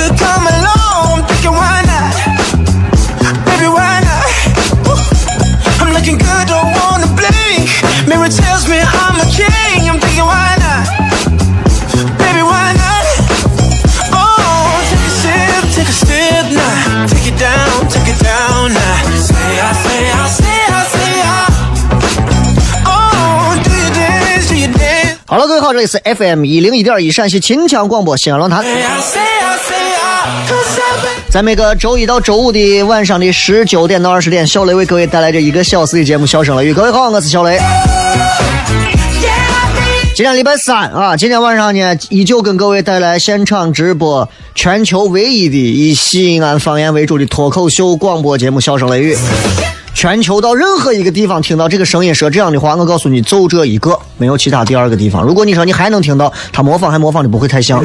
[0.00, 1.28] Could come along.
[1.28, 2.12] Thinking why not?
[3.44, 4.24] Baby, why not?
[4.88, 4.96] Woo.
[5.80, 7.68] I'm looking good, don't wanna blink.
[8.08, 9.90] Mirror tells me I'm a king.
[9.90, 10.84] I'm thinking why not?
[12.16, 13.04] Baby, why not?
[14.16, 17.06] Oh, take a sip, take a sip now.
[17.12, 18.96] Take it down, take it down now.
[19.28, 21.44] Say I, say I, say I, say I.
[22.88, 25.18] Oh, do you dance, do you dance?
[25.26, 28.64] 好了，各位好，这里是 FM 一零一点一陕西秦腔广播西安论坛，
[31.28, 36.72] 在每个周一到周五的晚上的十九点到二十点，小雷为各位带来这一个小时的节目《笑声雷雨》。
[36.74, 37.58] 各位好，我是小雷。
[40.16, 49.14] 今天礼拜三啊，今天晚上呢，依旧跟各位带来现场直播全球唯一的以西安方言为主的脱口秀广播节目《笑声雷雨》。
[49.94, 55.22] 全球到任何一个地方听到这个声音说这样的话，我告诉你，就这一个，没有其他第二个地方。
[55.22, 57.82] 如果你说你还能听到，他模仿还模仿的不会太像。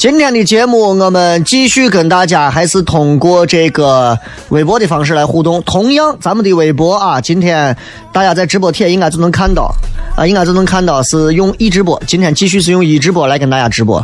[0.00, 4.18] 今天的节目，我们继续跟大家还是通过这个
[4.48, 5.62] 微博的方式来互动。
[5.64, 7.76] 同样，咱们的微博啊，今天
[8.10, 9.70] 大家在直播帖应该就能看到
[10.16, 12.00] 啊，应该就能看到是用一直播。
[12.06, 13.98] 今天继续是用一直播来跟大家直播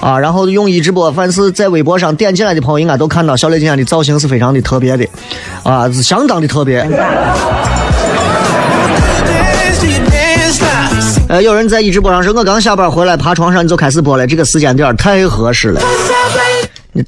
[0.00, 5.06] 啊，然后用一直播，凡是在微博上点进来的朋友，应该都看到小雷今天的造型是非常的特别的
[5.64, 6.80] 啊，是相当的特别。
[11.28, 15.80] 呃，有人在一直播上说，我刚下班回来，爬床上你就开始播了，这个时间点太合适了。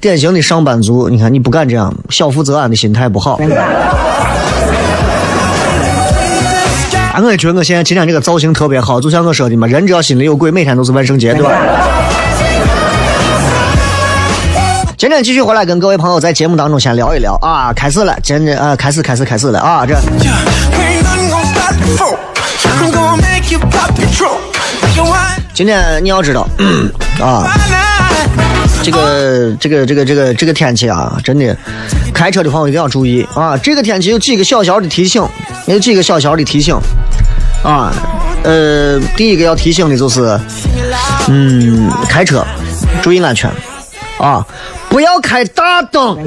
[0.01, 3.39] 典型的上班族，你看你不敢这样，小富则安的心态不好。
[7.13, 11.51] 啊，我也觉得我现在今天这个造型特别好，就像我说的嘛，人只要心里有鬼，每天都是万圣节，对吧？
[14.97, 19.93] 今天继续回来跟各位朋友在节目当中先聊一聊啊，开始了，今天呃开始开始开始了啊，这
[25.53, 26.45] 今天你要知道
[27.21, 27.47] 啊，
[28.83, 31.55] 这个这个这个这个这个天气啊，真的，
[32.13, 33.55] 开车的朋友一定要注意啊！
[33.57, 35.25] 这个天气有几个小小的提醒，
[35.67, 36.75] 有几个小小的提醒
[37.63, 37.93] 啊。
[38.43, 40.39] 呃，第一个要提醒的就是，
[41.29, 42.45] 嗯，开车
[43.01, 43.49] 注意安全
[44.19, 44.45] 啊，
[44.89, 46.17] 不要开大灯。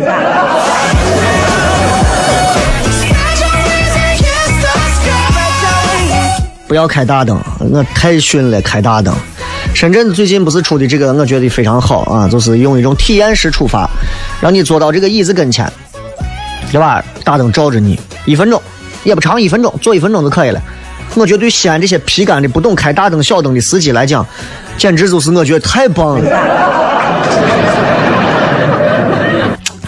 [6.69, 9.15] 不要开大灯，我太训了，开大灯。
[9.75, 13.89] 深圳最近不是出的这个，我觉得非常好啊，就是用一种体验式出发，
[14.41, 15.71] 让你坐到这个椅子跟前，
[16.71, 17.03] 对吧？
[17.25, 18.61] 大灯照着你，一分钟
[19.03, 20.61] 也不长，一分钟坐一分钟就可以了。
[21.15, 24.25] 我觉得对西安这些皮干的不懂开大灯小灯的司机来讲，
[24.77, 26.31] 简直就是我觉得太棒了。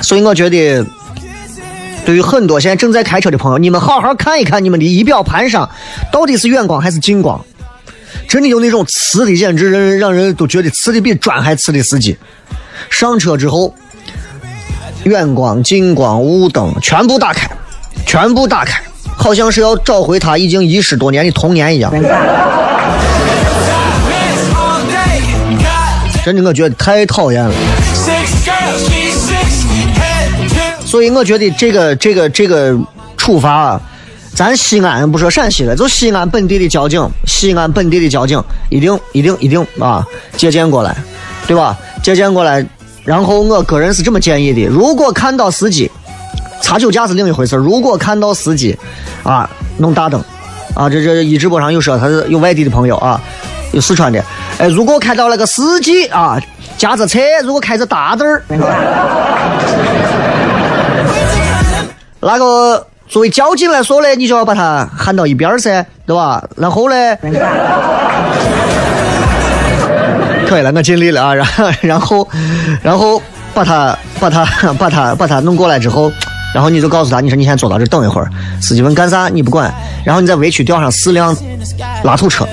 [0.00, 0.82] 所以我觉得，
[2.04, 5.70] 对于很多现在正在开车的朋友，你们好好看一看你们的仪表盘上
[6.12, 7.44] 到底是远光还是近光。
[8.28, 12.16] 真的有那种呲的，简直让人让人都觉得呲的比砖还呲的司机。
[12.88, 13.74] 上车之后，
[15.04, 17.50] 远光、近光、雾灯全部打开，
[18.06, 18.82] 全部打开，
[19.16, 21.90] 好像是要找回他已经遗失多年的童年一样。
[26.24, 27.52] 真的，我觉得太讨厌了。
[30.90, 32.76] 所以我觉得这个这个这个
[33.16, 33.80] 处罚啊，
[34.34, 40.04] 咱西安不说陕西了，就西安本地的交警，西安本地的交警一定一定一定啊
[40.36, 40.96] 借鉴过来，
[41.46, 41.78] 对吧？
[42.02, 42.66] 借鉴过来。
[43.04, 45.88] 然后我个人是这么建议的：如果看到司机
[46.60, 48.76] 擦酒驾是另一回事如果看到司机
[49.22, 49.48] 啊
[49.78, 50.20] 弄大灯
[50.74, 53.20] 啊，这这一直播上有说他是有外地的朋友啊，
[53.70, 54.20] 有四川的，
[54.58, 56.36] 哎，如果看到那个司机啊
[56.76, 58.42] 驾着车，如果开着大灯儿，
[62.20, 66.42] 那个作为交警来说呢，你就要把他喊到一边儿噻，对吧？
[66.56, 66.94] 然后呢？
[70.46, 71.32] 可以了，我尽力了啊！
[71.34, 72.28] 然后，然后，
[72.82, 73.22] 然后
[73.54, 74.44] 把他把他
[74.78, 76.10] 把他把他弄过来之后，
[76.52, 78.28] 然后你就告诉他，你说你先坐到这等一会儿。
[78.60, 79.72] 司机问干啥，你不管。
[80.04, 81.36] 然后你在围区调上四辆
[82.02, 82.44] 拉土车，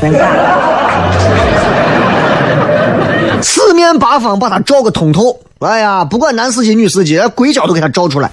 [3.41, 5.35] 四面八方把他照个通透。
[5.59, 8.29] 哎呀，不管男司机女司机，鬼脚都给他照出来。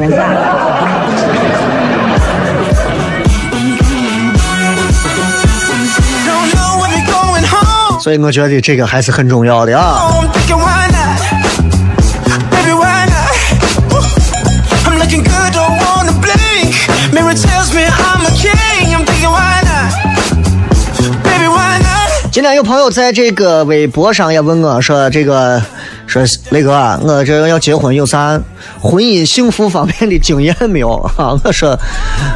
[8.05, 10.11] 所以我觉得这个还是很重要的啊。
[22.31, 25.63] 今天有朋友在这个微博上也问我说：“这个。”
[26.15, 26.73] 说雷哥，
[27.03, 28.41] 我这要结婚有啥
[28.81, 31.37] 婚姻幸福方面的经验没有啊？
[31.43, 31.77] 我说，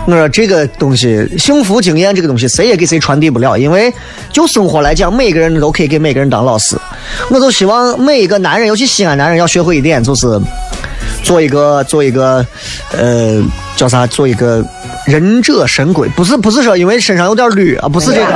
[0.07, 3.93] 我说这个东西幸福经验这个东西谁也给谁传递不了，因为
[4.33, 6.77] 就生活来讲，每个人都可以给每个人当老师。
[7.31, 10.27] 我就希望每一个男人，尤其西安男人要学会一点，就是
[11.23, 12.45] 做一个做一个
[12.97, 13.41] 呃
[13.77, 14.05] 叫啥？
[14.09, 14.65] 做一个
[15.07, 18.33] 忍者神龟，不是不是说因为身上有点绿啊，不是这个，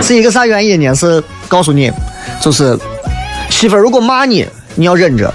[0.00, 0.94] 是一个啥原因呢？
[0.94, 1.92] 是告诉你。
[2.40, 2.78] 就是
[3.50, 5.28] 媳妇儿如果骂你，你要忍着；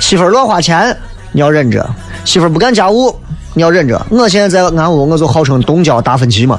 [0.00, 0.96] 媳妇儿乱花钱，
[1.32, 1.80] 你要忍着；
[2.24, 3.14] 媳妇儿不干家务，
[3.54, 4.00] 你要忍着。
[4.10, 6.58] 我现在在俺屋，我就号称东郊达芬奇嘛。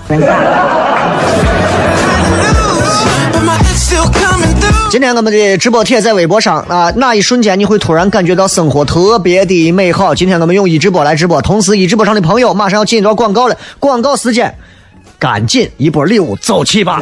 [4.89, 10.13] 今天我们的直播帖在微博上啊，那一瞬间你会突然感觉到生活特别的美好？
[10.13, 14.53] 今天我们用一直播来直播，同时一直播上的朋友马上要进一段广告了，广告时间，
[15.17, 17.01] 赶紧一波礼物走起吧！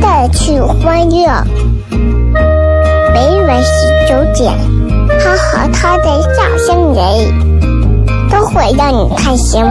[0.00, 1.28] 带去欢乐，
[3.12, 3.70] 每晚十
[4.08, 4.52] 九点，
[5.20, 6.04] 他和他的
[6.34, 7.02] 笑声人，
[8.30, 9.64] 都会让你开心。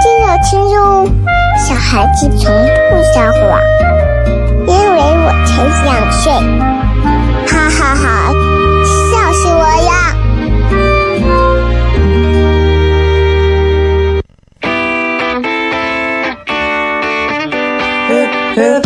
[0.00, 1.06] 记得听哟，
[1.58, 3.60] 小孩子从不撒谎，
[4.66, 5.50] 因为我才
[5.84, 6.32] 两岁。
[7.46, 8.04] 哈哈哈，
[8.84, 9.90] 笑死我了
[18.58, 18.80] 呀！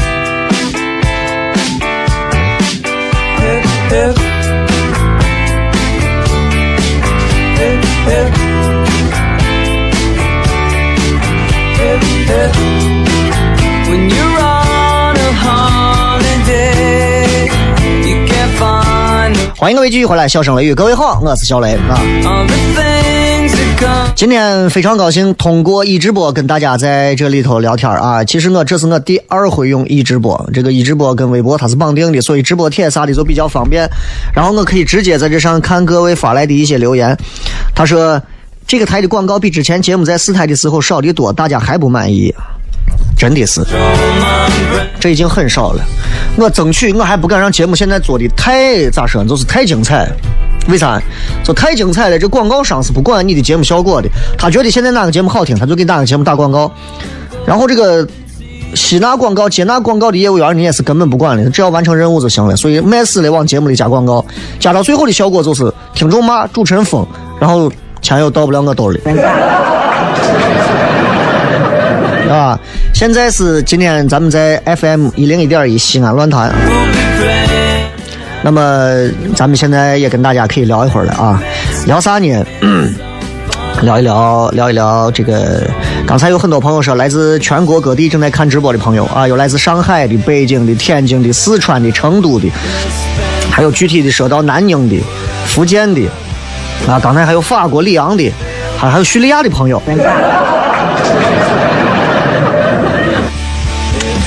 [19.58, 22.91] 欢迎各位继续回来，笑声雷雨，各位好，我是小雷啊。
[24.14, 28.22] 今天非常高兴通过一直播跟大家在这里头聊天啊。
[28.22, 33.88] 其实我这是我第二回用一直播，这个一直播跟微博它是绑定的，所以直播帖啥的就比较方便。
[34.32, 37.16] 然后我可以直接在这上看各位发来的一些留言。
[37.74, 38.20] 他说
[38.66, 42.32] 这个台的广告比之前节目在四台的时候少的多，大家还不满意。
[43.16, 43.62] 真的是，
[45.00, 45.84] 这已经很少了。
[46.36, 50.08] 我争取，我还不敢让节目现在做的太咋说，就是太精彩。
[50.68, 51.00] 为啥？
[51.44, 52.18] 就太精彩了。
[52.18, 56.70] 这广告商是不管你的节目效果的，他觉得现在哪个节目好听，他就给哪个节目打广告。
[57.44, 58.06] 然后这个
[58.74, 62.56] 吸纳广告、接纳广告的业务员，你也是根本不管的，只要完成任务就行了。
[62.56, 64.24] 所以卖死了往节目里加广告，
[64.60, 67.06] 加到最后的效果就是听众骂，主持人疯，
[67.40, 69.00] 然后钱又到不了我兜里。
[72.30, 72.58] 啊！
[72.94, 76.50] 现在是今天咱们在 FM 一零一点一西安论坛。
[78.42, 81.40] 那么咱们现在也跟大家可以聊一会儿了啊，
[81.86, 82.44] 聊啥呢？
[83.82, 85.62] 聊一聊，聊一聊这个。
[86.06, 92.48] 刚才有很多朋友说，来自全国各地正在看直播的朋友啊，有来自上海的、北京的、天津的、四川的、成都的，
[93.50, 95.00] 还有具体的说到南宁的、
[95.46, 96.00] 福建的
[96.86, 98.30] 啊，刚才还有法国里昂的，
[98.76, 99.82] 还还有叙利亚的朋友。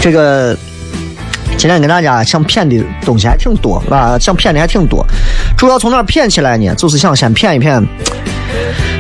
[0.02, 0.56] 这个
[1.58, 5.06] 今天跟大家想骗的东西还挺多啊，想骗的还挺多。
[5.58, 6.74] 主要从哪儿骗起来呢？
[6.76, 7.84] 就是想先骗一骗。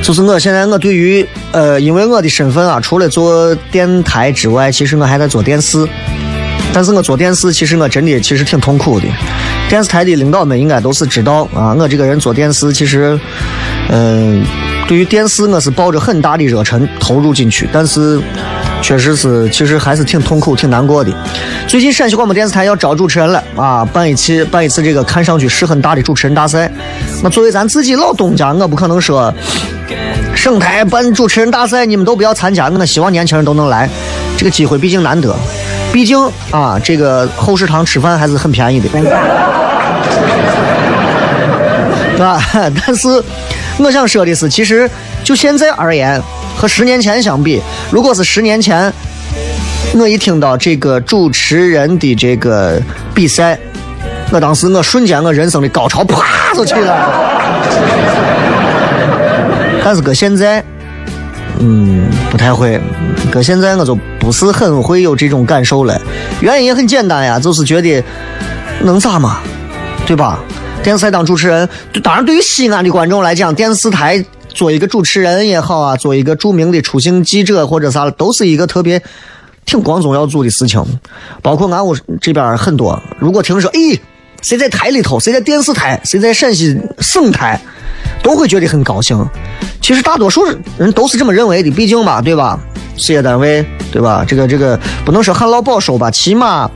[0.01, 5.87] 就是我现在我对于呃，因为我的身份啊，除了做电台之外，其实我还在做电视。
[6.73, 9.07] 但是我做电视，其实我真的其实挺痛苦的。
[9.69, 13.17] 电视台的领导们应该都是知道啊，我这个人做电视，其实
[13.89, 14.43] 嗯，
[14.87, 18.21] 对于电视我是抱着很大的热忱投入进去，但是
[18.81, 21.11] 确实是其实还是挺痛苦、挺难过的。
[21.67, 26.71] 最近陕西广播电视台要招主持人了啊，办一次办一次这个看上去是很大的主持人大赛。
[27.23, 29.33] 那作为咱自己老东家，我不可能说。
[30.35, 32.69] 省台办主持人大赛，你们都不要参加。
[32.69, 33.89] 我希望年轻人都能来，
[34.37, 35.35] 这个机会毕竟难得。
[35.91, 36.19] 毕竟
[36.51, 38.87] 啊，这个后食堂吃饭还是很便宜的，
[42.11, 42.39] 对吧？
[42.53, 43.23] 但是
[43.79, 44.89] 我想说的是，其实
[45.23, 46.21] 就现在而言，
[46.65, 48.91] 和十年前相比，如果是十年前，
[49.93, 52.81] 我一听到这个主持人的这个
[53.13, 53.55] 比赛，
[54.31, 57.05] 我当时我瞬间我人生的高潮啪就起来了。
[59.83, 60.63] 但是搁现在，
[61.59, 62.81] 嗯，不太会。
[63.31, 66.01] 搁现在我就不是很会有这种感受了。
[66.41, 68.03] 原因也很简单呀，就是觉得
[68.81, 69.37] 能咋嘛，
[70.07, 70.39] 对吧？
[70.81, 71.69] 电视台当主持人，
[72.01, 78.99] 当然对于西安的观众来讲，电视台做一个主持人也好啊，做一个著名的出行记者或者啥，都是一个特别
[79.65, 80.83] 挺光宗耀祖的事情。
[81.43, 83.99] 包括俺屋这边很多，如果听说，咦，
[84.41, 87.61] 谁在台里头，谁在电视台，谁在陕西省台。
[88.23, 89.23] 都会觉得很高兴。
[89.81, 90.43] 其实大多数
[90.79, 92.59] 人都是这么认为的，毕竟吧，对吧？
[92.97, 94.25] 事业单位，对吧？
[94.27, 96.69] 这个这个不能说很老保守吧，起码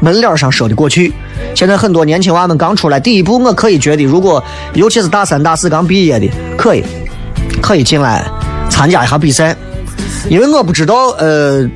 [0.00, 1.12] 门脸上说得过去。
[1.54, 4.42] 现在很多年轻娃们刚出来，第一步我可以觉得，如果
[4.74, 6.82] 尤其是大三、大四刚毕业的，可以
[7.62, 8.22] 可以进来
[8.68, 9.56] 参加一下比赛。
[10.28, 11.66] 因为我不知道，呃，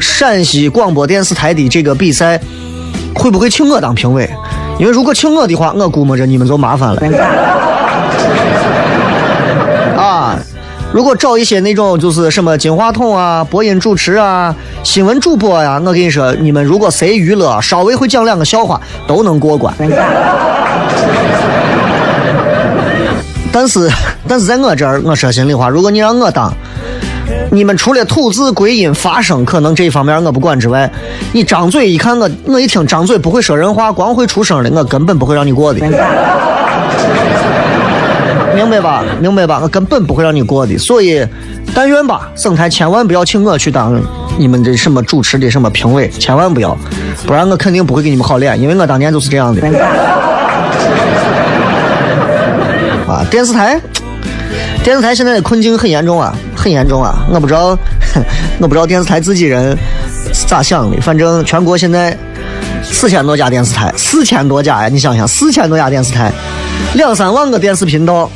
[0.00, 2.40] 陕西广播电视台的这个比赛
[3.14, 4.28] 会不会请我当评委？
[4.78, 7.00] 因为如果请我的话，我估摸着你们就麻烦了。
[9.96, 10.36] 啊，
[10.92, 19.72] 如果找一些那种就是什么金话筒啊、播音主持啊、新闻主播呀，我跟你说，你们如果谁娱乐稍微会讲两个笑话，都能过关。
[23.54, 23.88] 但是，
[24.26, 26.52] 但是在我这儿，我说心里话，如果你让我当，
[27.52, 30.90] 你们除了吐字归音、发声，可能这一方面我不管之外，
[31.32, 35.78] 你张嘴一看我，我一听张嘴不会说人话，光会出声的，我根本不会让你过的。
[38.56, 39.04] 明白吧？
[39.20, 39.60] 明白吧？
[39.62, 41.24] 我根本不会让你过的，所以，
[41.74, 44.00] 但愿吧，省台千万不要请我去当
[44.36, 46.76] 你们的什么主持的什么评委，千万不要，
[47.24, 49.62] 不然我肯定不会给你们好脸，因为我当年就是这样的。
[53.30, 53.78] 电视台，
[54.82, 57.26] 电视台现在的困境很严重啊，很严重啊！
[57.30, 57.78] 我不知道，
[58.58, 59.76] 我不知道电视台自己人
[60.32, 62.16] 是咋想的，反正全国现在
[62.82, 66.32] 四千多家电视台，四千多家呀，你想想，四千多家电视台。
[66.94, 68.30] 两三万个电视频道，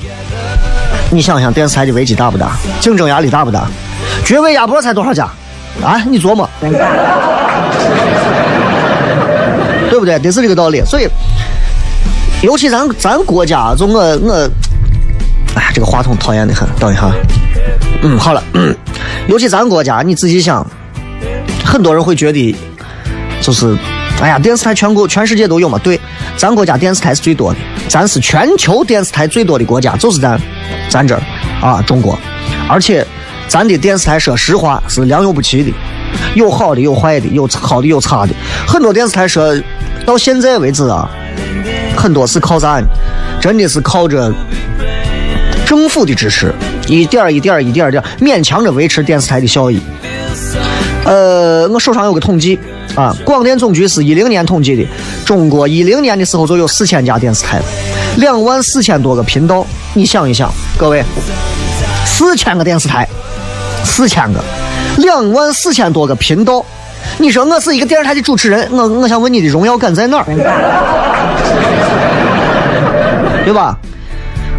[1.10, 2.52] 你想想电视台的危机大不大？
[2.80, 3.66] 竞争压力大不大？
[4.24, 5.28] 绝味鸭脖才多少家？
[5.82, 6.48] 啊，你琢磨，
[9.90, 10.18] 对不对？
[10.18, 10.82] 得是这个道理。
[10.84, 11.08] 所以，
[12.42, 14.50] 尤其咱咱国家，就我我，
[15.58, 16.68] 哎，这个话筒讨厌的很。
[16.78, 17.12] 等一下，
[18.02, 18.74] 嗯，好了，嗯，
[19.26, 20.64] 尤其咱国家，你仔细想，
[21.64, 22.54] 很多人会觉得，
[23.42, 23.76] 就是，
[24.20, 25.76] 哎呀，电视台全国全世界都有嘛？
[25.78, 26.00] 对。
[26.36, 30.40] 咱国家电视台是最多的，咱是全球电视台最多的国家，就是咱，
[30.88, 31.20] 咱这儿
[31.60, 32.16] 啊，中国。
[32.68, 33.04] 而且，
[33.48, 35.72] 咱的电视台说实话是良莠不齐的，
[36.36, 38.32] 有好的，有坏的，有好的，有差的。
[38.64, 39.52] 很多电视台说，
[40.06, 41.10] 到现在为止啊，
[41.96, 42.80] 很多是靠啥？
[43.40, 44.32] 真的是靠着
[45.68, 46.50] 政府的支持，
[46.86, 49.78] 一点一点一点点勉强着维持电视台的效益。
[51.04, 52.58] 呃，我手上有个统计。
[52.94, 54.82] 啊，广电总局是一零年统计的，
[55.26, 57.60] 中国一零年的时候就有四千家电视台，
[58.16, 59.64] 两万四千多个频道。
[59.92, 61.04] 你想一想，各位，
[62.06, 63.06] 四千个电视台，
[63.84, 64.42] 四千个，
[64.96, 66.64] 两万四千多个频道。
[67.18, 70.24] 你说我是一个电视台的主持人，我我想问你的荣耀感在哪儿？
[73.44, 73.76] 对吧？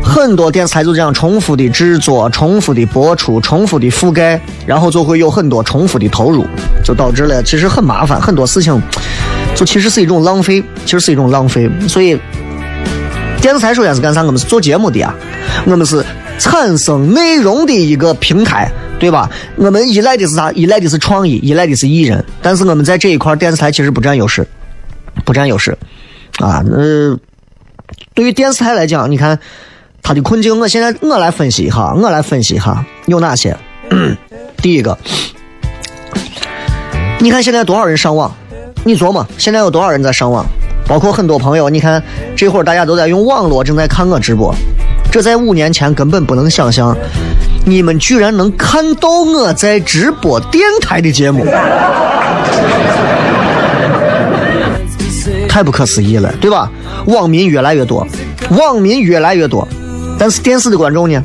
[0.09, 6.45] 很多电视台就这样重复的制作、重复的播出、重复的覆盖，然后就会有很多重复的投入，
[6.83, 8.19] 就导致了其实很麻烦。
[8.19, 8.81] 很多事情
[9.55, 11.69] 就其实是一种浪费，其实是一种浪费。
[11.87, 12.19] 所以，
[13.39, 14.23] 电视台首先是干啥？
[14.23, 15.15] 我们是做节目的啊，
[15.67, 16.03] 我们是
[16.39, 19.29] 产生内容的一个平台，对吧？
[19.57, 20.51] 我们依赖的是啥？
[20.53, 22.25] 依赖的是创意，依赖的是艺人。
[22.41, 24.45] 但是我们在这一块，电视台其实不占优势，
[25.23, 25.77] 不占优势
[26.39, 26.63] 啊。
[26.71, 27.15] 呃，
[28.15, 29.39] 对于电视台来讲，你看
[30.09, 33.55] 他的困境，我现在我来分析一下，我来分析一下有哪些。
[34.57, 34.97] 第一个，
[37.19, 38.33] 你看现在多少人上网？
[38.83, 40.43] 你琢磨，现在有多少人在上网？
[40.87, 42.01] 包括很多朋友，你看
[42.35, 44.51] 这会儿大家都在用网络正在看我直播，
[45.11, 46.97] 这在五年前根本不能想象，
[47.63, 51.45] 你们居然能看到我在直播电台的节目，
[55.47, 56.67] 太不可思议了，对吧？
[57.05, 58.07] 网民越来越多，
[58.57, 59.67] 网民越来越多，
[60.19, 61.23] 但是电视的观众呢？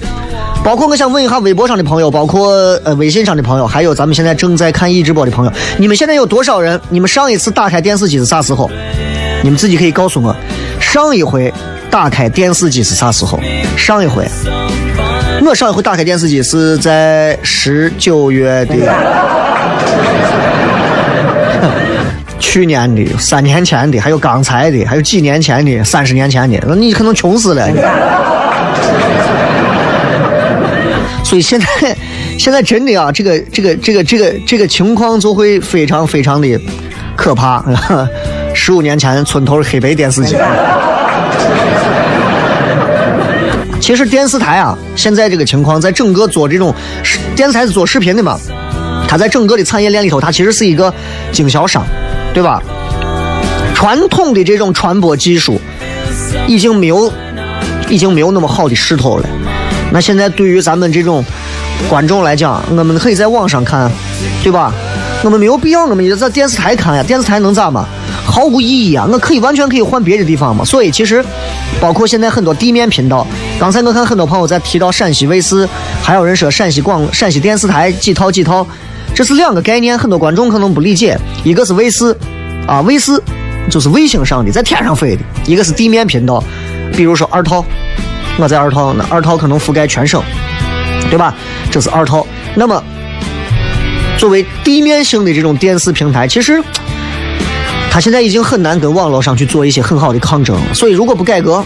[0.64, 2.52] 包括我想问一下微博上的朋友，包括
[2.84, 6.80] 呃微信上的朋友，还有咱们现在正在看一直播的朋友，你们现在有多少人？
[6.88, 8.70] 你们上一次打开电视机是啥时候？
[9.42, 10.34] 你们自己可以告诉我，
[10.80, 11.52] 上一回
[11.90, 13.38] 打开电视机是啥时候？
[13.76, 14.26] 上一回，
[15.44, 18.74] 我上一回打开电视机是在十九月的，
[22.40, 27.68] 去年的、三年前的，还有刚才的，还有几年前的、三十年前的，那你可能穷死了。
[31.24, 31.66] 所以现在，
[32.38, 36.60] 现在真的啊，这个这个这个这个这个情况就会非常非常的
[37.16, 37.64] 可怕。
[38.54, 40.36] 十五年前村头黑白电视机，
[43.80, 46.72] 其实电视台啊，现在这个情况，在整个做这种
[47.34, 48.38] 电视台是做视频的嘛，
[49.08, 50.92] 它在整个的产业链里头，它其实是一个
[51.32, 51.84] 经销商，
[52.32, 52.62] 对吧？
[53.74, 55.60] 传统的这种传播技术
[56.46, 57.12] 已经没有，
[57.88, 59.28] 已经没有那么好的势头了。
[59.92, 61.24] 那现在对于咱们这种
[61.88, 63.90] 观众来讲，我们可以在网上看，
[64.42, 64.72] 对吧？
[65.22, 67.02] 我们没有必要，我们就在电视台看呀。
[67.02, 67.86] 电视台能咋嘛？
[68.26, 69.06] 毫无意义啊！
[69.10, 70.64] 我可以完全可以换别的地方嘛。
[70.64, 71.24] 所以其实，
[71.80, 73.26] 包括现在很多地面频道，
[73.58, 75.66] 刚才我看很多朋友在提到陕西卫视，
[76.02, 78.66] 还有人说陕西广、陕西电视台几套几套，
[79.14, 81.16] 这是两个概念，很多观众可能不理解。
[81.44, 82.14] 一个是卫视，
[82.66, 83.12] 啊，卫视
[83.70, 86.42] 就是卫星上的，在天上飞的；一个是地面频道，
[86.96, 87.64] 比如说二套，
[88.38, 90.22] 我在二套，那二套可能覆盖全省，
[91.10, 91.34] 对吧？
[91.70, 92.26] 这是二套。
[92.54, 92.82] 那么，
[94.18, 96.62] 作为地面性的这种电视平台，其实。
[97.90, 101.64] 他现在已经很难跟网络上去做一些很好的抗争，所以如果不改革，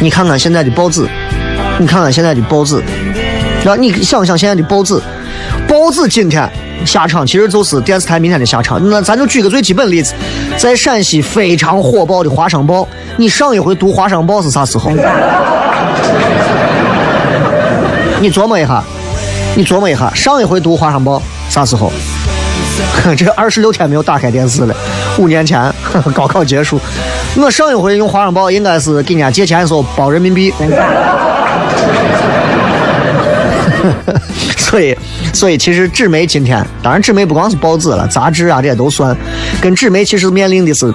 [0.00, 1.06] 你看看现在的报纸，
[1.78, 2.82] 你看看现在的报纸，
[3.66, 4.98] 那你想想现在的报纸，
[5.68, 6.50] 报纸今天
[6.84, 8.80] 下场其实就是电视台明天的下场。
[8.90, 10.14] 那咱就举个最基本例子，
[10.58, 12.82] 在陕西非常火爆的《华商报》，
[13.16, 14.90] 你上一回读《华商报》是啥时候？
[18.20, 18.82] 你琢磨一下，
[19.54, 21.18] 你琢磨一下，上一回读《华商报》
[21.52, 21.92] 啥时候？
[23.16, 24.74] 这二十六天没有打开电视了。
[25.18, 25.72] 五年前
[26.12, 26.80] 高考结束，
[27.36, 30.52] 我上一回用华商报应该是给人家借钱的时候包人民币。
[34.56, 34.96] 所以，
[35.34, 39.14] 所以其实纸媒今天，当然纸媒不光是报纸了，杂志啊这些都算。
[39.60, 40.94] 跟纸媒其实面临的是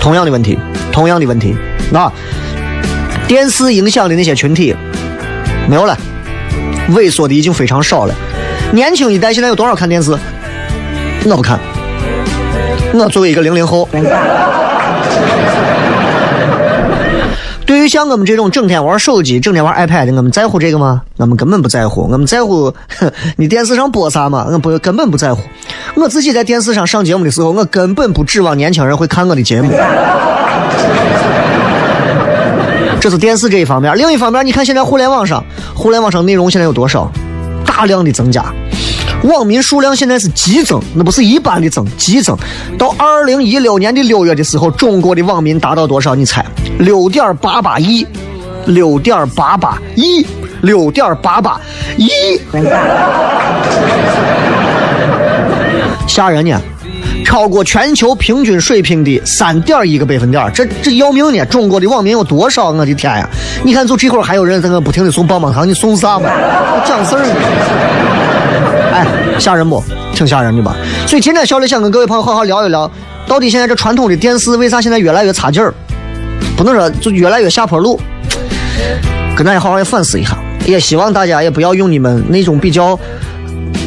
[0.00, 0.56] 同样的问题，
[0.92, 1.54] 同样的问题。
[1.90, 2.10] 那
[3.26, 4.74] 电视影响的那些群体
[5.68, 5.98] 没有了，
[6.92, 8.14] 萎缩的已经非常少了。
[8.72, 10.16] 年轻一代现在有多少看电视？
[11.24, 11.58] 我不看，
[12.94, 13.88] 我作为一个零零后，
[17.84, 21.02] 于像我们这种整天玩手机、整天玩 iPad 的，我们在乎这个吗？
[21.16, 22.08] 我们根本不在乎。
[22.10, 22.72] 我们在乎
[23.36, 24.46] 你电视上播啥嘛？
[24.50, 25.42] 我不根本不在乎。
[25.94, 29.72] 我自己在电视上上节目的时候，我根本不指望年轻人会看我的节目。
[33.00, 37.10] 这是电视这一方面，另一方面，你看现在互联网上，互联网上内容现在有多少？
[37.66, 38.44] 大量的增加。
[39.22, 42.36] 网民数量现在是激增，那不是一般的增，激增。
[42.76, 46.14] 到二零一六年的六月的时候，中国的网民达到多少？
[46.14, 46.44] 你猜？
[46.78, 48.04] 六点八八亿，
[48.66, 50.26] 六点八八亿，
[50.62, 51.60] 六点八八
[51.96, 52.10] 亿，
[56.08, 56.60] 吓人呢！
[57.24, 61.44] 超过全球平均水平的三点一个百分点，这这要命呢！
[61.46, 62.70] 中国的网民有多少？
[62.70, 63.28] 我的天呀！
[63.62, 66.28] 你看，就这会儿还有人在那不停的送棒棒糖，你送啥嘛？
[66.84, 67.32] 讲事儿呢？
[68.92, 69.06] 哎，
[69.38, 69.82] 吓人不？
[70.14, 70.76] 挺吓人的吧？
[71.06, 72.90] 所以今天小雷想跟各位朋友好好聊一聊，
[73.26, 75.72] 到底现在这传统的电视为啥现在越来越差劲儿？
[76.56, 77.98] 不能说就越来越下坡路，
[79.34, 80.36] 跟大家好好反思一下。
[80.66, 82.98] 也希望大家也不要用你们那种比较。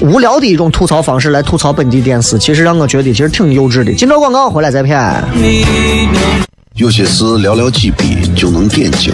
[0.02, 3.94] 无聊的一种吐槽方式来吐槽本地电视，其实让我觉得其实挺幼稚的。
[3.94, 5.00] 进到广告回来再骗。
[6.74, 9.14] 有些事寥寥几笔就能点睛，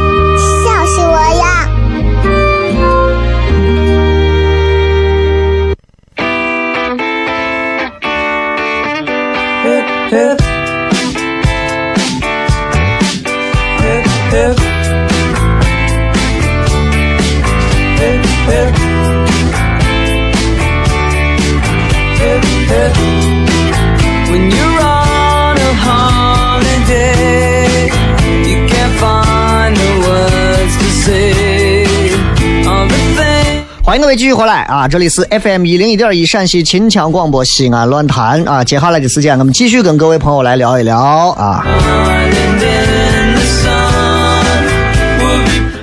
[34.11, 34.85] 位继续回来啊！
[34.85, 38.61] 这里是 FM 一零一点一陕西秦腔广播西安论坛啊。
[38.61, 41.65] 接下来的时间，我们继续跟各位朋友来聊一聊啊。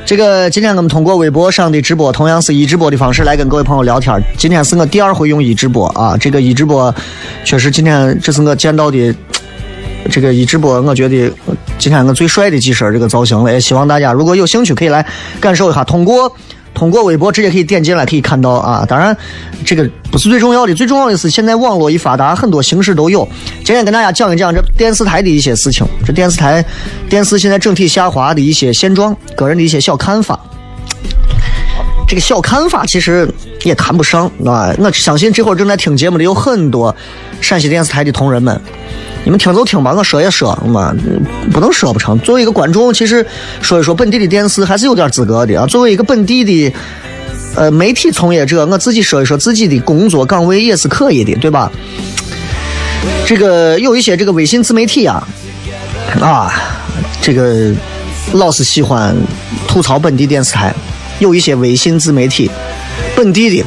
[0.05, 4.23] 这个今天我们通过微博上的直播，同样是一直播的方式来跟各位朋友聊天。
[4.37, 6.95] 今天是我第二回用一直播啊，这个一直播
[7.47, 9.15] 确实今天这是我见到的
[10.11, 11.33] 这个一直播，我觉得
[11.79, 13.51] 今天我最帅的几身这个造型了。
[13.51, 15.07] 也希望大家如果有兴趣可以来
[15.41, 16.31] 感受一下，通过。
[16.79, 18.87] 通过微博直接可以点进来，可以看到啊。
[18.89, 19.17] 当然，
[19.67, 23.29] 这个不是最重要的，最重要的是现在网络一发达，很多形式都有。
[23.65, 26.65] 今天跟大家讲一讲这电视台的一些事情，这电视台
[27.09, 30.39] 电视现在整体下滑的一些现状，个人的一些小看法。
[32.07, 33.29] 这个小看法其实
[33.65, 34.73] 也谈不上啊。
[34.79, 36.95] 我相信这会儿正在听节目的有很多
[37.41, 38.59] 陕西电视台的同仁们，
[39.29, 40.91] 你们听就听吧，我说也说嘛，
[41.53, 42.19] 不能说不成。
[42.21, 43.27] 作为一个观众，其实
[43.61, 45.67] 说一说本地的电视还是有点资格的啊。
[45.67, 46.75] 作为一个本地的
[47.55, 51.71] 呃媒体从业者，我自己说一说自己的工作岗位也是可以的，对吧？
[53.27, 55.23] 这个有一些这个微信自媒体啊，
[56.23, 56.51] 啊，
[57.21, 57.71] 这个
[58.33, 59.15] 老是喜欢
[59.67, 60.75] 吐槽本地电视台，
[61.19, 62.51] 有一些微信自媒体，
[63.15, 63.67] 本地的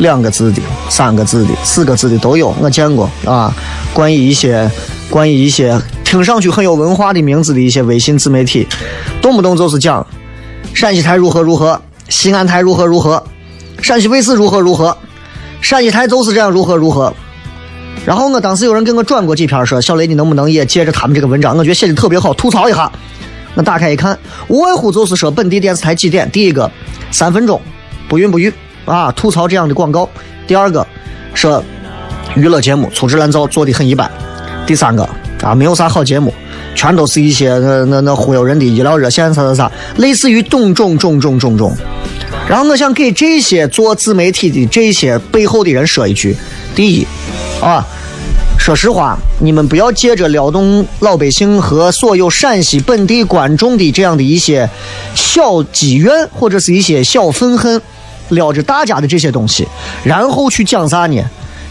[0.00, 3.54] 两个字的、三个字的、四个字的都有，我见过啊。
[3.94, 4.68] 关于一些
[5.08, 8.66] 关于一些听上去很有文化的名字的一些微信自媒体，
[9.20, 10.06] 动不动就是讲
[10.74, 13.22] 陕西台如何如何，西安台如何如何，
[13.82, 14.96] 陕西卫视如何如何，
[15.60, 17.12] 陕西台就是这样如何如何。
[18.06, 22.90] 然后我当时有人给我转过几篇，说小雷你能不能也借着他们这个文章，我觉得写的特别好，吐槽一下。
[23.54, 26.70] 我打开一看，无外乎就是说本地电视台几点：第一个，
[27.10, 27.60] 三分钟，
[28.08, 28.50] 不孕不育
[28.84, 30.08] 啊，吐槽这样的广告；
[30.46, 30.86] 第二个，
[31.34, 31.62] 说
[32.34, 34.08] 娱乐节目粗制滥造，做的很一般；
[34.66, 35.08] 第三个
[35.42, 36.32] 啊，没有啥好节目，
[36.74, 41.76] 全都是一些那那那忽悠人的医疗热线啥啥啥，类似于种种种种种种。
[42.48, 46.36] 然后我想给这些做自媒体的这些背后的人说一句：
[46.74, 47.06] 第一，
[47.60, 47.86] 啊，
[48.58, 54.68] 说实话，你们不要借着撩动老百姓和所有陕西本地观众的这样的一些
[55.14, 57.80] 小积怨或者是一些小愤恨，
[58.30, 59.68] 撩着大家的这些东西，
[60.02, 61.22] 然后去讲啥呢？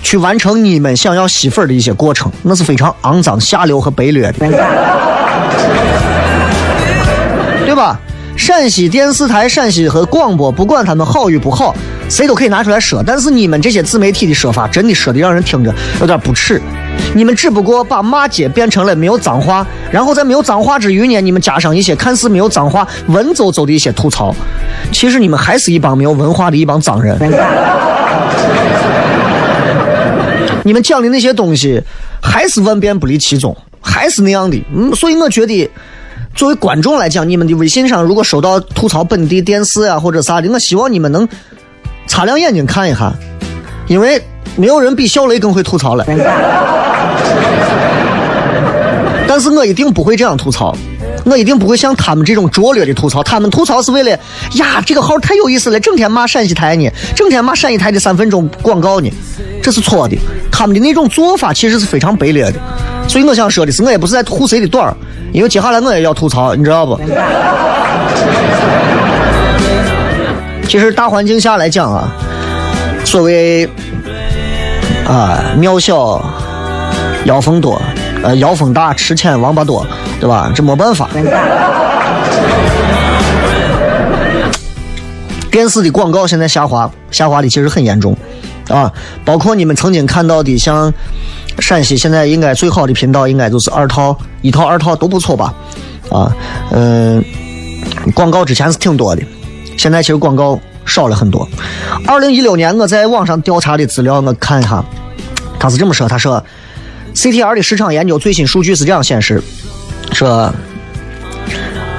[0.02, 4.34] 去完成你们想要吸粉的一些过程，那是非常肮脏、下流和卑劣的，
[7.66, 8.00] 对吧？
[8.38, 11.76] 陕西电视台、陕西和广播，不管他们好与不好，
[12.08, 13.04] 谁都可以拿出来说。
[13.06, 16.62] 但是你们这些自媒体的说法，真的说的让人听着有点不耻。
[17.16, 24.36] 你们只不过把骂街变成了没有脏话，然后在没有脏话之余呢，你们加上一些看似没有脏话、文绉绉的一些吐槽。
[24.92, 27.18] 其实你们还是一帮没有文化的一帮脏人。
[30.64, 31.82] 你们讲的那些东西，
[32.22, 34.64] 还是万变不离其宗，还是那样的。
[34.74, 35.70] 嗯，所以我觉得，
[36.36, 41.28] 作为观众来讲，你们的微信上如果收到吐槽本地电视啊或者啥的，我希望你们能
[42.08, 43.12] 擦亮眼睛看一看，
[43.88, 44.22] 因为
[44.56, 46.06] 没有人比小雷更会吐槽了。
[49.28, 50.76] 但是我一定不会这样吐槽，
[51.24, 53.22] 我一定不会像他们这种拙劣的吐槽。
[53.22, 54.10] 他们吐槽是为了
[54.56, 59.10] 呀，这个号太有意思了，整天骂陕西台呢，整天骂陕西台的三分钟广告呢，
[59.62, 60.18] 这是错的。
[60.52, 62.56] 他们的那种做法其实是非常卑劣的，
[63.08, 64.98] 所以我想说的是，我也不是在吐谁的短儿，
[65.32, 67.00] 因为接下来我也要吐槽，你知道不？
[70.68, 72.12] 其实大环境下来讲啊，
[73.06, 73.70] 所谓
[75.10, 76.22] 啊庙小
[77.26, 77.82] 妖风多，
[78.24, 79.86] 呃妖风大池浅王八多，
[80.20, 80.52] 对吧？
[80.54, 81.10] 这没办法。
[85.52, 88.16] 电视的广告现在下滑，下滑的其实很严重，
[88.70, 88.94] 啊，
[89.26, 90.94] 包括你们曾经看到的，像
[91.58, 95.52] 陕西现在应该最好的频道，应该就是二套、一套、二套都不错吧，
[96.12, 96.32] 啊，
[96.72, 97.24] 嗯，
[98.14, 99.24] 广告之前是挺多的，
[99.76, 101.48] 现在其实广告少了很多。
[102.08, 104.86] 二零一六年我在网上调查的资料，我看一下，
[105.60, 106.44] 他是这么说，他说
[107.14, 109.44] ，CTR 的市场研究最新数据是这样显示，
[110.14, 110.54] 说。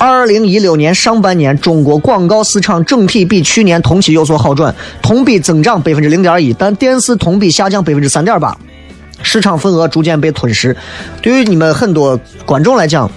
[0.03, 8.57] 二零一六年上半年，中国广告市场整体比去年同期有所好转，同比增长百分之零点一，但电视同比下降百分之三点八，
[9.23, 10.75] 市场份额逐渐被吞噬。
[11.21, 13.11] 对于你们很多观众来讲，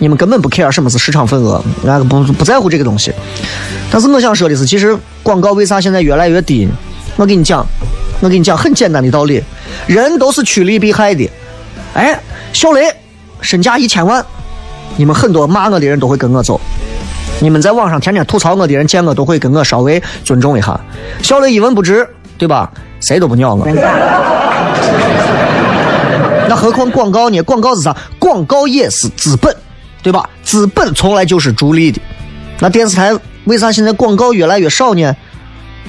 [0.00, 3.10] 你们根本不 care 什么是市场份额，那个不不在乎这个东西。
[3.90, 6.68] 但是我想说的是，其实广告为啥现在越来越低？
[7.16, 7.66] 我跟你讲，
[8.22, 9.42] 我跟你讲很简单的道理，
[9.88, 11.28] 人都是趋利避害的。
[11.92, 12.16] 哎，
[12.52, 12.82] 小雷
[13.40, 14.24] 身价一千万。
[14.96, 16.60] 你们很多骂我的人都会跟我走，
[17.40, 20.80] 你们在网上天天吐槽我的人见我都会跟我稍微尊重一下。
[21.20, 22.08] 小雷一文不值，
[22.38, 22.70] 对吧？
[23.00, 23.66] 谁都不鸟我。
[26.48, 27.42] 那何况广告呢？
[27.42, 27.96] 广告是啥？
[28.20, 29.52] 广告也是资本，
[30.00, 30.30] 对吧？
[30.44, 32.00] 资本从来就是逐利的。
[32.60, 33.10] 那电视台
[33.46, 35.16] 为啥现在广告越来越少呢？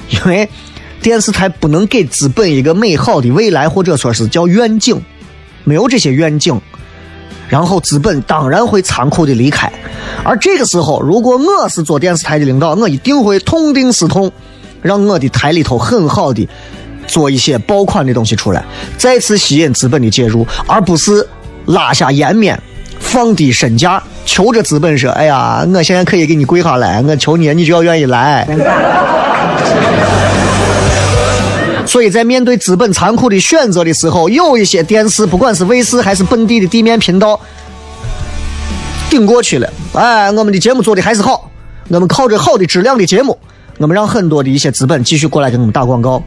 [0.08, 0.48] 因为
[1.04, 4.98] 电视台不能给资本一个美好的未来，或者说是叫愿景，
[5.62, 6.58] 没有这些愿景。
[7.46, 9.70] 然后资本当然会残酷的离开，
[10.24, 14.32] 而这个时候，如果我是做电视台的领导，我一定会痛定思痛，
[14.80, 16.48] 让我的台里头很好的
[17.06, 18.64] 做一些爆款的东西出来，
[18.96, 21.28] 再次吸引资本的介入，而不是
[21.66, 22.58] 拉下颜面，
[22.98, 28.48] 放低身价，求着资本说：“哎呀，我现在可以给你跪下来，我求你，你就要愿意来。”
[31.86, 37.38] 所以在面对资本残酷的选择的时候，有一些电视，不管是卫视还是本地的地面频道，
[39.10, 39.72] 顶过去了。
[39.92, 41.50] 哎，我们的节目做的还是好，
[41.88, 43.38] 我们靠着好的质量的节目，
[43.78, 46.22] 我们让很多的一些资本继续过来给我们打广告。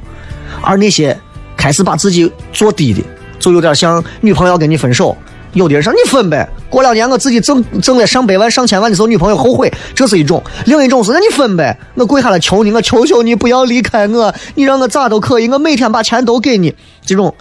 [0.62, 1.18] 而那些
[1.58, 3.02] 开始把自己做低的，
[3.40, 5.18] 就有点像女朋友跟你分手。
[5.54, 16.76] 有的人说你分呗，过两年我自己挣挣了上百万、上千万的时候，女朋友后悔，这是一种；另一种是那你分呗，我跪下来求你，我求求你不要离开我，你让我咋都可以，我每天把钱都给你。
[17.06, 17.34] 这种，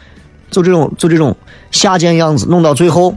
[0.50, 1.36] 就这种，就这种
[1.70, 3.14] 下贱样子，弄到最后，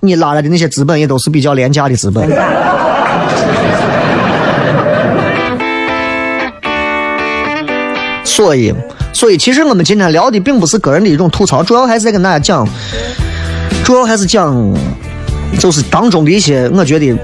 [0.00, 2.28] 你拉来的那些资本也都是比较廉价的资本。
[8.24, 8.74] 所以，
[9.12, 12.66] 所以其实我们今天聊的并不是个人的一种吐槽，主要还是在跟大家讲。
[13.84, 14.74] 主要还是讲，
[15.58, 17.18] 就是当中的一些，我觉得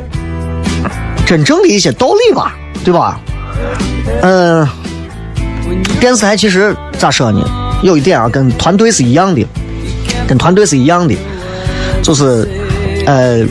[1.25, 3.21] 真正的一些道理吧，对吧？
[4.23, 4.67] 嗯，
[6.01, 7.41] 电视台其实咋说呢？
[7.83, 9.47] 有一点啊，跟团队是一样的，
[10.27, 11.15] 跟团队是一样的，
[12.03, 12.49] 就是
[13.07, 13.45] 呃，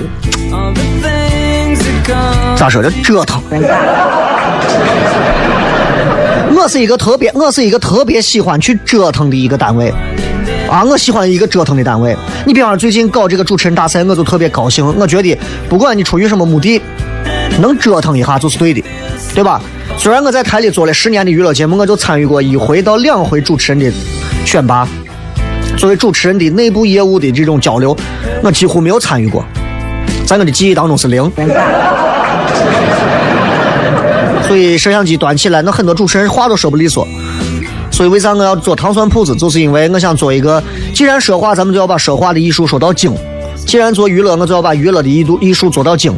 [2.56, 2.92] 咋说的？
[3.04, 3.42] 折腾。
[6.56, 9.94] 我是一个特别，我是一个特别喜欢去折腾的一个单位。
[10.70, 12.16] 啊，我喜欢一个折腾的单位。
[12.46, 14.86] 你比方说最近搞这个主持人大赛，我就特别高兴。
[14.98, 15.38] 我觉得
[15.70, 16.82] 不管你出于什么目的，
[17.60, 18.84] 能折腾一下就是对的，
[19.34, 19.62] 对吧？
[19.98, 23.92] 虽然我在台里做了十年的娱乐节目，我就参与过一回到两回主持人的
[24.46, 24.88] 选拔。
[25.78, 27.96] 作为主持人的内部业务的这种交流，
[28.44, 29.46] 我几乎没有参与过，
[30.26, 31.32] 在我的记忆当中是零。
[34.48, 37.08] 所以摄像机端起来，那很多主持人话都说不利索。
[37.98, 39.36] 所以为啥我要做糖蒜铺子？
[39.38, 40.62] 就是因为我想做一个，
[40.94, 43.12] 既然说话，咱们就要把说话的艺术说到精；
[43.66, 46.16] 既然做娱乐，我就要把娱乐的艺度艺术做到精。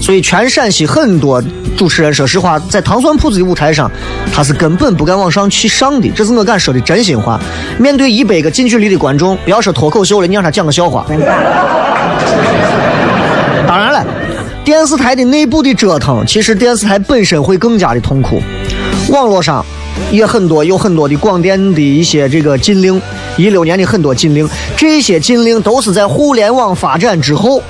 [0.00, 1.40] 所以全陕西很多
[1.76, 3.88] 主持人，说实话，在糖蒜铺子的舞台上，
[4.34, 6.10] 他是根本不敢往上去上的。
[6.10, 7.38] 这是我敢说的真心话。
[7.78, 11.06] 面对一百个近距离的观众，不要说脱口秀了，你让他讲个笑话。
[13.64, 14.04] 当然了，
[14.64, 18.42] 电视台的内部的折腾，其实电视台本身会更加的痛苦。
[19.10, 19.64] 网络上。
[20.12, 23.00] 也很多，有很多的广电的一些这个禁令，
[23.38, 24.46] 一六年的很多禁令，
[24.76, 27.62] 这些禁令都是在互联网发展之后，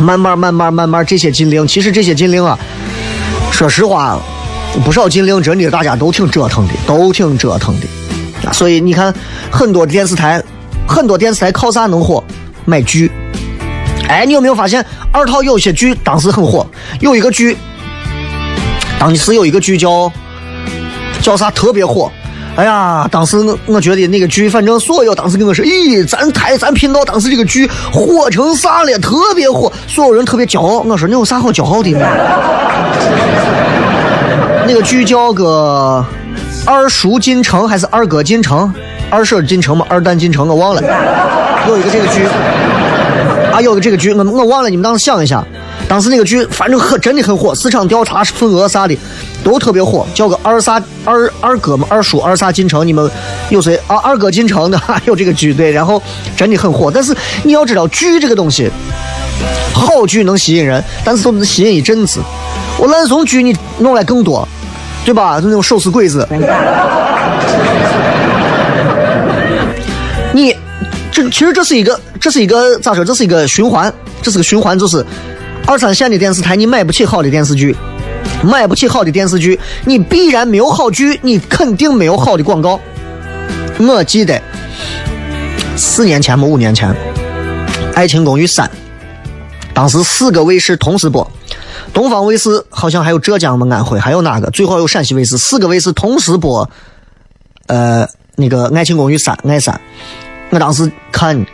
[0.00, 2.56] 慢慢慢慢慢慢这些禁令，其实这些禁令啊，
[3.50, 4.16] 说实话，
[4.84, 8.52] 不少禁令真的大家都挺折腾的，都挺折腾的。
[8.52, 9.12] 所以你看，
[9.50, 10.40] 很多电视台，
[10.86, 12.22] 很多电视台靠啥能火？
[12.64, 13.10] 买剧。
[14.08, 16.64] 哎，你有没有发现二套有些剧当时很火？
[17.00, 17.56] 有一个剧，
[19.00, 20.10] 当时有一个剧叫。
[21.22, 22.10] 叫啥特别火？
[22.56, 30.80] 哎呀，当时我我觉得那个剧，反正所有当时跟我说，咦，咱台咱频道当时这个剧火成啥了，特别火，所有人特别骄傲。
[30.80, 32.04] 我说你有啥好骄傲的呢？
[34.66, 36.04] 那个剧叫个
[36.66, 38.72] 二叔进城还是二哥进城？
[39.10, 39.86] 二婶进城吗？
[39.88, 40.46] 二蛋进城？
[40.46, 40.82] 我忘了。
[41.68, 42.24] 有一个这个剧
[43.52, 45.44] 啊，有个这个剧，我我忘了，你们当时想一下。
[45.90, 48.96] 当时那个剧反正很真的很火，市场调查份额啥的
[49.42, 53.10] 都特别火，叫个二啥二二哥嘛，二叔二啥进城，你们
[53.48, 53.96] 有谁啊？
[53.96, 56.00] 二哥进城的 还有这个剧对，然后
[56.36, 56.92] 真的很火。
[56.94, 58.70] 但是你要知道，剧这个东西，
[59.74, 62.20] 好剧能吸引人，但是都能吸引一阵子。
[62.78, 64.46] 我烂怂剧你弄来更多，
[65.04, 65.40] 对吧？
[65.40, 66.24] 就那种手撕鬼子，
[70.32, 70.56] 你
[71.10, 73.04] 这其实这是一个这是一个咋说？
[73.04, 75.04] 这是一个循环，这是个循环，就是。
[75.70, 77.76] 二三线的电视台，你买不起好的电视剧，
[78.42, 82.80] 买不起好的电视剧，你必然没有好剧，你肯定没有好的广告。
[83.78, 84.42] 我记得
[85.76, 86.90] 四年前么，五年前，
[87.94, 88.66] 《爱情公寓三》，
[89.72, 91.30] 当时四个卫视同时播，
[91.94, 94.50] 东方卫视好像还有浙江么安徽，还有哪个？
[94.50, 96.68] 最后有陕西卫视，四个卫视同时播，
[97.68, 99.80] 呃，那个《爱情公寓三》爱三，
[100.50, 101.46] 我当时看。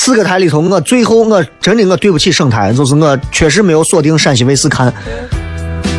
[0.00, 4.86] 四个台里头，我最后我真的我对不起省台，就是我确实没有锁定陕西卫视看，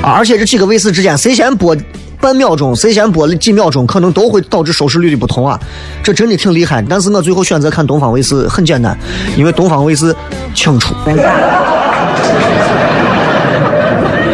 [0.02, 1.76] 啊，而且这几个卫视之间谁先播
[2.22, 5.60] 半秒钟，谁先播了几秒钟，可能都会导致收视率的不同啊，
[6.02, 6.82] 这真的挺厉害。
[6.90, 8.98] 但是我最后选择看东方卫视，很简单，
[9.36, 10.16] 因为东方卫视
[10.56, 10.96] 清楚，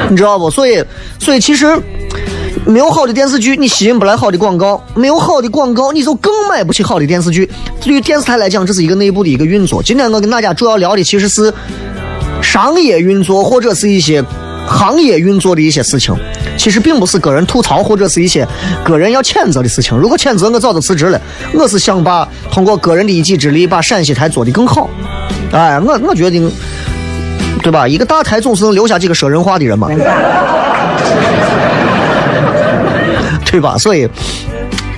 [0.08, 0.48] 你知道不？
[0.48, 0.82] 所以，
[1.20, 1.76] 所以其实。
[2.66, 7.48] 没有好的电视剧，你吸引不来好的广告；没有好的广告，你就更买不起好的电视剧。
[7.80, 9.84] 对于电视台来讲，这是一个内部的一个运作。
[9.84, 11.54] 今天我跟大家主要聊的其实是
[12.42, 14.24] 商业运作或者是一些
[14.68, 16.16] 行业运作的一些事情，
[16.58, 18.48] 其实并不是个人吐槽或者是一些
[18.84, 19.96] 个人要谴责的事情。
[19.96, 21.22] 如果谴责，我早就辞职了。
[21.54, 24.90] 我是想把通过个人的一己之力，把陕西台做得更好。
[25.52, 26.52] 哎，我我觉得，
[27.62, 27.88] 对吧？
[27.88, 29.88] 一个大台总是能留下几个说人话的人嘛。
[33.56, 33.78] 对吧？
[33.78, 34.06] 所以，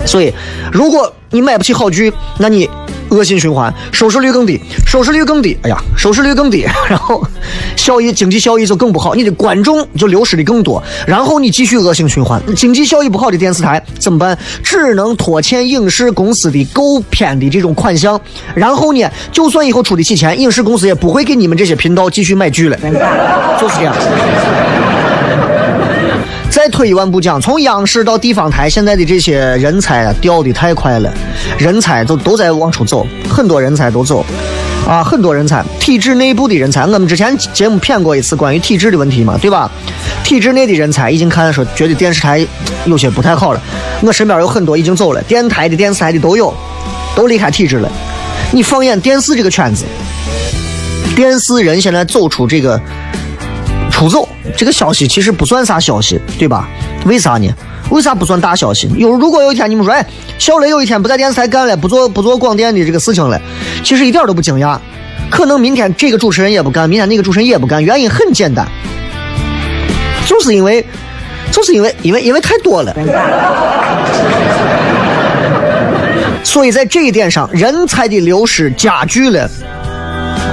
[0.03, 0.33] 所以，
[0.71, 2.67] 如果你买不起好剧，那你
[3.09, 5.55] 恶性循环，收视率更低，收视率更低。
[5.61, 7.23] 哎呀，收视率更低， 然后
[7.75, 12.41] 效益、经济效益就更不好，你的观众就流失的更多，然后你继续恶性循环。
[12.55, 14.35] 经济效益不好的电视台怎么办？
[14.63, 18.19] 只能拖欠影视公司的购片的这种款项。
[18.55, 22.77] 然后呢，就算以后出得起钱，影视公司也不会给你们这些频道继续买剧了，
[23.61, 23.93] 就是这样。
[26.67, 31.09] 再退一万步讲，从央视到地方台，现在的这些人才啊，掉的太快了，
[31.57, 34.21] 人才都都在往出走，很多人才都走，
[34.85, 39.71] 啊，很多人才，体制内部的人才，我们之前节目骗过一次关于体制的问题嘛，对吧？
[40.25, 42.45] 体制内的人才已经看说，觉得电视台
[42.83, 43.61] 有些不太好了。
[44.01, 46.53] 我身边有很多已经走了，电台的、电视台的都有，
[47.15, 47.89] 都离开体制了。
[48.51, 49.85] 你放眼电视这个圈子，
[51.15, 52.77] 电视人现在走出这个。
[53.97, 56.69] 出走这个消息其实不算啥消息，对吧？
[57.07, 57.51] 为啥呢？
[57.89, 58.87] 为啥不算大消息？
[58.95, 60.05] 有如果有一天你们说，哎，
[60.37, 63.41] 小雷有一天不在电视台干了，不做不做广电的这个事情了，
[63.83, 64.77] 其实一点都不惊讶。
[65.31, 68.67] 可能明天这个主持人也不干，明天那个主持人也不干，原因很简单，
[70.27, 70.85] 就是因为，
[71.51, 72.95] 就是因为，因为因为太多了。
[76.43, 79.49] 所以在这一点上，人才的流失加剧了。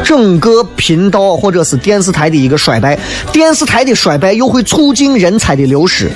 [0.04, 2.96] 整个频道或者是电视台的一个衰败，
[3.32, 6.10] 电视台的衰败又会促进人才的流失，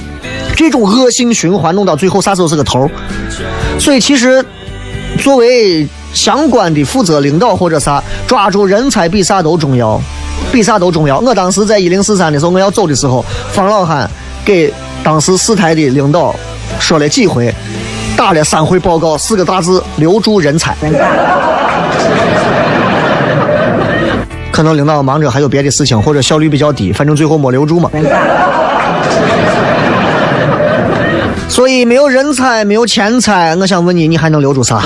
[0.55, 2.89] 这种恶性循环弄到最后啥时候是个头？
[3.79, 4.45] 所以其实
[5.19, 10.01] 作为相关的负责领导或者啥，抓住人才比啥都重要，
[10.53, 11.19] 比啥都重要。
[11.21, 14.09] 我当时在一零四三的时候，我要走的时候，方老汉
[14.45, 14.73] 给
[15.03, 16.35] 当时四台的领导
[16.79, 17.53] 说了几回，
[18.17, 20.77] 打了三回报告，四个大字：留住人才。
[24.59, 27.89] 可能领导忙着还有别的事情，或者效率比较低，反正最后没留住嘛。
[31.49, 34.83] 所以没有人才，没有钱财，我想问你，你还能留住啥？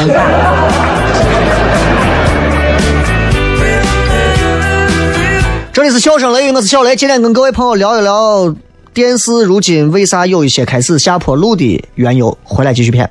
[5.72, 8.54] 这里是笑声雷雨，我是小雷，今天跟各位朋友聊一聊
[8.92, 12.36] 电视如今为啥有一些开始下坡路的缘由。
[12.44, 13.10] 回来继续片。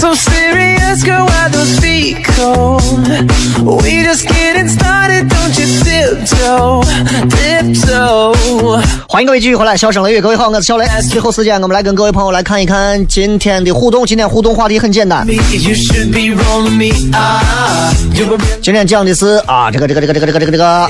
[0.00, 2.26] so serious go out to speak
[3.84, 6.80] we just get it started don't you dip to
[7.28, 15.26] dip to 欢迎各位继续回来，笑声雷雨，各位好，我是小雷，最后时间我们来跟各位朋友来看一看今天的互动，今天互动话题很简单，
[18.62, 20.88] 今天讲的是啊这个这个这个这个这个这个。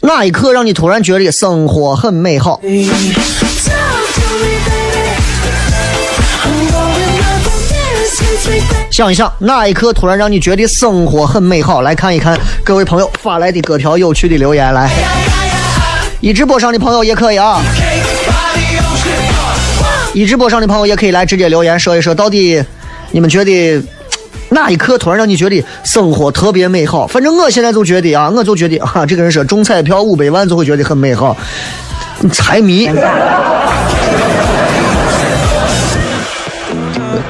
[0.00, 2.58] 那一刻让你突然觉得生活很美好。
[8.90, 11.82] 想一想，哪一刻突然让你觉得生活很美好？
[11.82, 14.90] 来看一看各位朋友发来的各条有趣的留言来。
[16.20, 17.60] 一直播上的朋友也可以啊，
[20.12, 22.62] 一直播上的朋友也可以来直接留言说一说，到底
[23.12, 23.80] 你们觉得
[24.48, 27.06] 哪一刻突然让你觉得生活特别美好？
[27.06, 31.36] 反正我现在就觉得啊，我就觉得啊，这个人说中彩票五百万就会觉得很美好，
[32.32, 32.90] 财迷。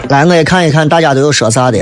[0.09, 1.79] 来，我也看一看大家都有说啥的。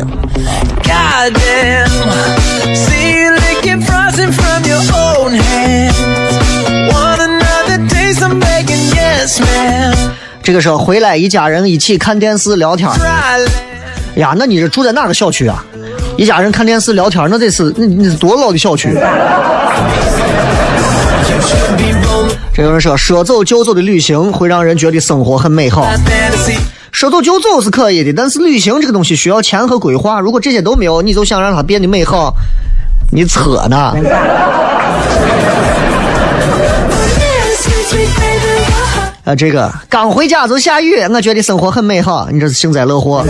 [10.42, 12.88] 这个时候回来，一家人一起看电视聊天。
[14.16, 15.64] 呀，那你是住在哪个小区啊？
[16.16, 18.96] 一家人看电视聊天，那得是那那是多老的小区。
[22.54, 25.86] 这有人说，说走就走的旅行会让人觉得生活很美好。
[26.92, 30.18] 说走就走是可以的，但是旅行这个东西需要钱和规划。
[30.18, 32.34] 如果这些都没有，你就想让它变得美好，
[33.12, 33.94] 你扯呢？
[39.24, 42.28] 啊，这个刚回家就下雨，我觉得生活很美好。
[42.30, 43.26] 你这是幸灾乐祸。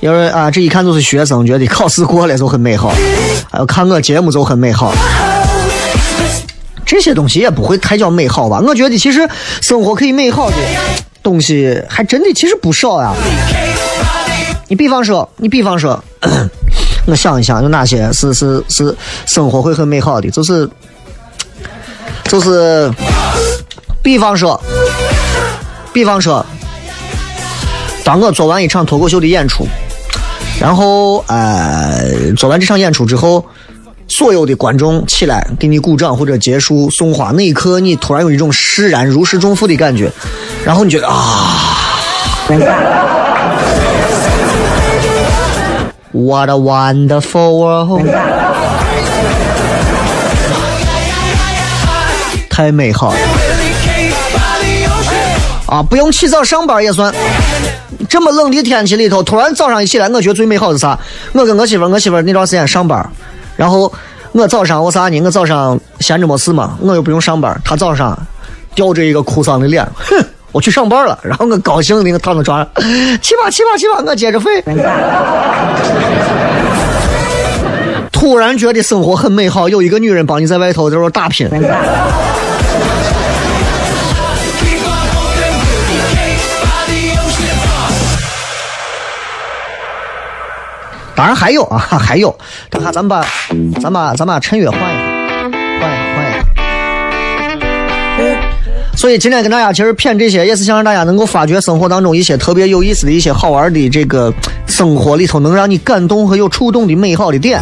[0.00, 2.92] 有人啊，这一看就是学生，觉得考试过了就很美好，
[3.50, 4.92] 还有看我节目就很美好。
[6.86, 8.62] 这些东西也不会太叫美好吧？
[8.64, 9.28] 我觉得其实
[9.60, 10.56] 生活可以美好的
[11.22, 13.12] 东西还真的其实不少呀。
[14.68, 16.02] 你比方说，你比方说，
[17.06, 18.96] 我想一想，有哪些是是是
[19.26, 20.30] 生活会很美好的？
[20.30, 20.68] 就是
[22.24, 22.90] 就是，
[24.02, 24.58] 比方说，
[25.92, 26.44] 比方说，
[28.04, 29.66] 当我做完一场脱口秀的演出，
[30.60, 33.44] 然后呃，做完这场演出之后，
[34.08, 40.10] 所有的观众起来给你鼓掌或者结束送花，那一刻你突然有一种释然、如释重负的感觉，
[40.64, 41.74] 然后你觉得啊。
[46.10, 48.08] What a wonderful world！
[52.48, 53.18] 太美好了
[55.66, 55.82] 啊！
[55.82, 57.14] 不用起早上班也算。
[58.08, 60.98] 这么冷的天气里头，突然早上一起来，我觉得最美好的是啥？
[61.32, 63.08] 我跟我媳妇，我媳妇那段时间上班，
[63.56, 63.92] 然后
[64.32, 65.20] 我早上我啥呢？
[65.20, 68.18] 我早上闲着没事嘛，我又不用上班，她早上
[68.74, 71.18] 吊着一个哭丧的脸，哼，我去上班了。
[71.22, 72.66] 然后我高兴的我躺在床上，
[73.20, 74.62] 去吧去吧去吧，我接着睡。
[78.10, 81.48] 突然觉得生活很美好，有一个女人帮你在外头在这打拼。
[91.18, 92.32] 当然还有啊，还有，
[92.70, 93.26] 等下咱们把
[93.82, 94.92] 咱把咱把陈悦换一下，
[95.80, 96.32] 换一下，换一
[98.32, 98.40] 下。
[98.94, 104.32] 所以今天跟大家其实谝这些，也是想让大家能够发掘生活当中一些特别有意思的一些好玩的这个
[104.68, 107.60] 生活里头能让你感动和有触动的美好的点。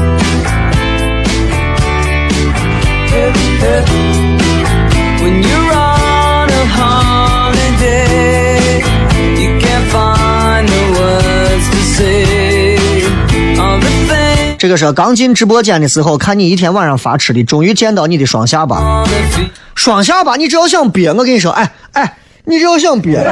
[14.66, 19.04] 这个是刚进直播间的时候，看你一天晚上发吃的，终于见到你的双下巴。
[19.76, 23.24] 双下巴，你只要想憋，我跟你说，哎哎，你只要想憋，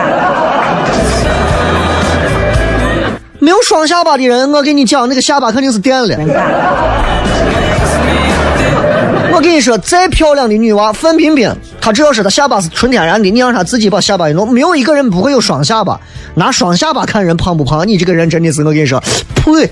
[3.41, 6.17] 没有双下巴的人，我跟你讲，那个下巴肯定是垫了。
[9.35, 16.01] 我跟你说，再漂亮的女娃范冰冰，她只要是她下巴是纯天然的，你让她自己把下巴一弄，没有一个人不会有双下巴。
[16.35, 19.03] 拿双下巴看人胖不胖，你这个人真的是我跟你说，
[19.35, 19.69] 呸！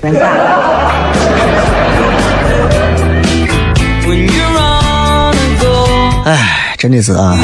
[6.24, 7.38] 哎，真的是啊，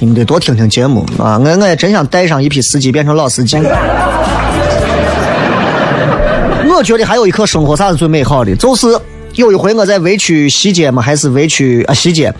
[0.00, 1.38] 你们得多听听节目啊！
[1.38, 3.56] 我我也真想带上一批司机变成老司机。
[6.74, 8.98] 我觉得还有一刻生活啥是最美好的，就是
[9.34, 12.32] 有一回我在围区西街嘛，还是围区啊西街，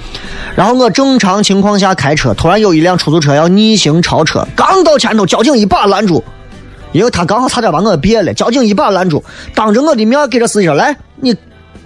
[0.54, 6.22] 然后我正常情况下开车，突然有一辆出租车要逆行超车，刚到前头，交警一把拦住，
[6.92, 9.24] 因为他刚好差点把我别了，交警一把拦住，
[9.54, 11.34] 当着我的面给这司机说：“来，你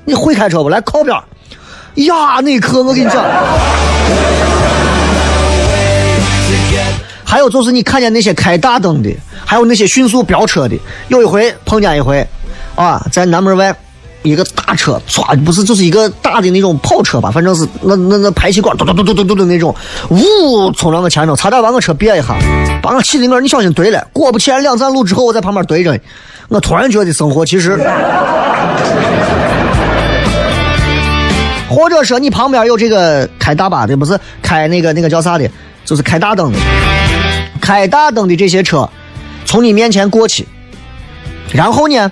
[0.04, 0.68] 你会开车不？
[0.68, 1.16] 来靠边。”
[2.06, 3.24] 呀，那一刻我跟你讲。
[7.24, 9.10] 还有就是你看见那些开大灯的，
[9.44, 10.76] 还有那些迅速飙车的。
[11.08, 12.26] 有一回碰见一回，
[12.74, 13.74] 啊，在南门外
[14.26, 19.74] 一个大车，唰，不是就是一个大的那种跑车吧，反正是那那那排气管嘟嘟嘟嘟嘟嘟的那种，
[20.10, 22.36] 呜冲到我前头，差点把我车别一下，
[22.82, 24.06] 把我气的我，你小心怼了。
[24.12, 25.98] 果不其然，两站路之后我在旁边怼着，
[26.48, 27.78] 我突然觉得生活其实。
[31.68, 35.50] 或者说你旁边有这个开大巴的，不是开那个那个叫啥的，
[35.84, 36.58] 就是开大灯的，
[37.60, 38.88] 开大灯的这些车
[39.44, 40.46] 从你面前过去，
[41.52, 42.10] 然后呢，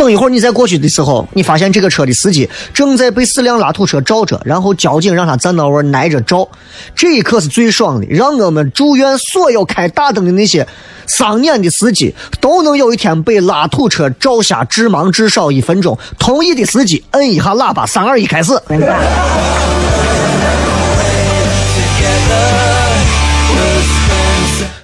[0.00, 6.48] 等一会儿你再过去的时候，你发现这个车的司机正在被四辆拉土车罩着，然后交警让他站到位儿挨着照，
[6.96, 10.66] 这一刻是最爽的，让我们祝愿所有开大灯的那些
[11.06, 15.98] 丧眼的司机都能有一天被拉土车照下致盲至少一分钟。
[16.18, 18.58] 同意的司机摁一下喇叭，三二一，开始。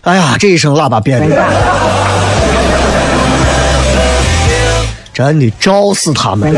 [0.02, 1.42] 哎呀，这一声喇叭变的，
[5.16, 6.54] 真的照死他们。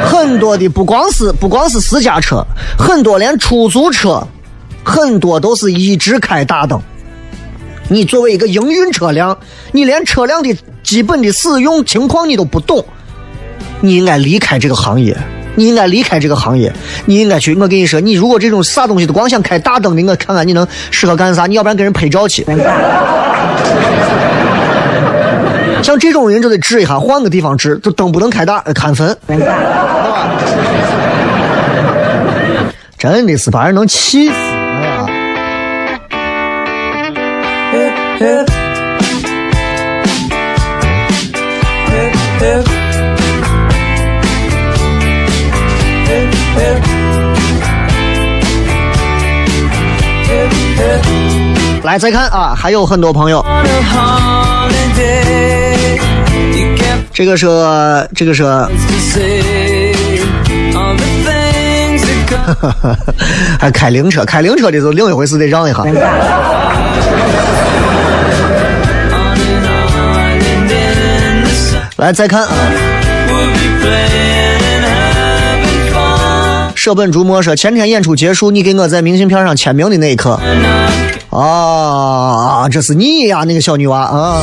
[0.00, 2.46] 很多的不光是不光是私家车，
[2.78, 4.24] 很多连出租车，
[4.84, 6.80] 很多都是一直开大灯。
[7.88, 9.36] 你作为一个营运车辆，
[9.72, 12.84] 你连车辆的基本的使用情况你都不懂，
[13.80, 15.16] 你应该离开这个行业。
[15.56, 16.72] 你应该离开这个行业，
[17.06, 17.52] 你应该去。
[17.56, 21.48] 我跟你说，你如果这种啥东西都光想开大灯的，我看看你能适合干啥？
[21.48, 22.46] 你要不然给人拍照去。
[25.82, 27.80] 像这种人就得治一下，换个地方治。
[27.82, 29.46] 这灯不能开大，砍坟，对吧？
[32.98, 34.34] 真的是把人能气死！
[37.70, 37.94] 哎呀，
[51.84, 53.40] 来再看啊，还有很多朋友，
[57.18, 57.48] 这个是
[58.14, 58.44] 这个是，
[63.58, 65.82] 还开灵车，开灵车的就另一回事，得让一下。
[71.96, 72.52] 来再看啊，
[76.76, 80.38] 舍本逐末说前天演出结束，你给我在明信片上签名的那一刻，
[81.30, 84.40] 啊，这是你呀，那个小女娃啊。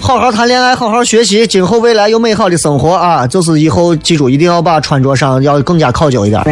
[0.00, 3.26] 好好谈恋爱，好好学习，今后未来有美好的生活啊！
[3.26, 6.42] 就是以后记住，一定要把穿着上要更加考究一点。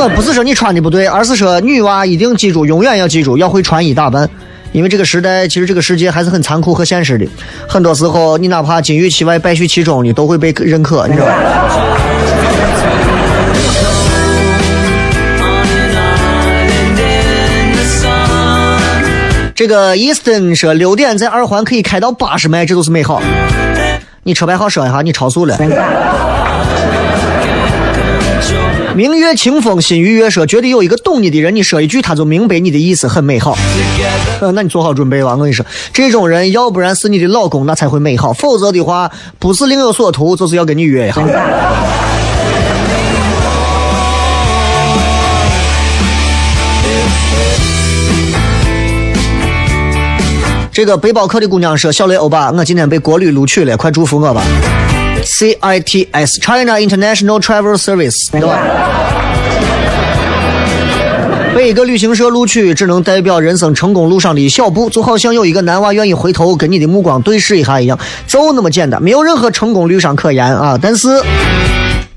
[0.00, 4.28] 我不是说你穿的不对，而是说女娃一定记住，永远要记住，要会穿衣打扮。
[4.72, 7.26] 因为这个时代，其实这个世界还是很残酷和现实的。
[7.66, 11.32] 很多时候，你哪怕金玉其外，败絮其中，你都会被认可，你知道吧？
[19.58, 23.20] 这个 Easton 说六点在二环可以开到八十迈，这都是美好。
[24.22, 25.58] 你车牌号说一下，你超速了。
[28.94, 33.58] 明月清风心愉悦说，觉得有一个懂你的人，你说一句他就明白你的意思，很美好。
[34.40, 41.20] 呃，那你做好准备吧，我跟你说，这种人要不然是你的老公，那才会美好；否则的话，不是另有所图，就是要跟你约一下。
[50.78, 54.44] 这个背包客的姑娘说：“小雷欧巴，我今天被国旅录取了，快祝福我吧。”
[55.26, 58.60] CITS China International Travel Service，对吧？
[61.52, 67.98] 被一个旅行社录取，只能代表人生成功路上的一小步，就好像有一个男娃愿意回头跟你的目光对视一下一样，
[68.28, 70.78] 就那么简单，没有任何成功率上可言啊！
[70.80, 71.08] 但是。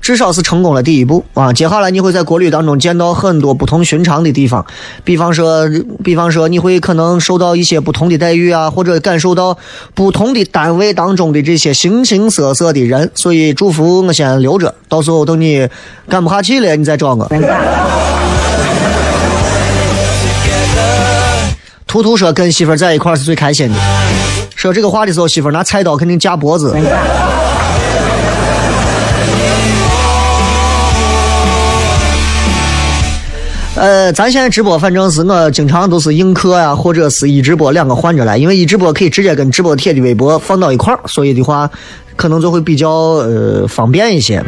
[0.02, 1.52] 至少是成功了第一步啊！
[1.52, 4.66] 接下来你会在国旅当中见到很多不同寻常的地方，
[5.04, 5.66] 比方说，
[6.02, 9.56] 比方说你会可能受到一些不同的待遇啊，或者感受到
[9.94, 13.08] 不同的单位当中的这些形形色色的人。
[13.14, 15.68] 所以祝福我先留着，到时候等你
[16.08, 17.30] 干不下去了，你再找我。
[21.86, 23.78] 图图说跟媳妇在一块是最开心的。
[24.56, 26.74] 说这个话的时候，媳妇拿菜刀肯定夹脖子。
[33.82, 41.68] 呃，咱现在直播，反正是我经常都是映客呀，或者是一直播两个换着来，因为一直播可以直接跟直播贴的微博放到一块儿，所以的话，
[42.14, 44.40] 可能就会比较呃方便一些。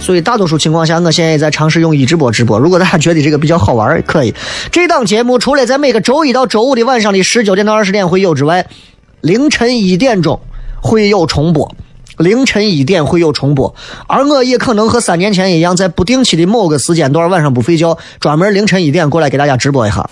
[0.00, 2.60] 所以大多数情况下，我现在也在尝试用一直播直播。
[2.60, 4.32] 如果大家觉得这个比较好玩，可以。
[4.70, 8.64] 这档节目除了在每个周一到周五的晚上的十九点到二十点会有之外，
[9.20, 10.38] 凌晨一点钟
[10.80, 11.74] 会有重播。
[12.20, 13.74] 凌晨一点会有重播，
[14.06, 20.08] 而我也可能和三年前一样，在不定期的某个时间段晚上不睡觉，专门凌晨一点过来给大家直播一下。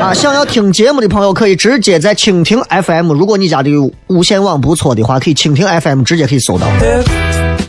[0.00, 3.70] 啊，想要听节目的朋友可以直接在蜻蜓 FM，如果你家的
[4.08, 6.66] 无线网不错的话，可以蜻蜓 FM 直接可以搜到。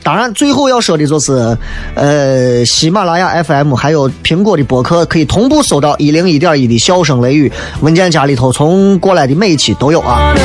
[0.03, 1.57] 当然，最后要说的就是，
[1.95, 10.35] 呃，喜马拉雅 FM 还有苹果的播客可以同步搜到一零一点一的笑声雷雨文件夹里头，从过来的每一期都有啊。